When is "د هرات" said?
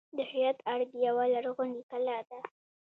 0.17-0.59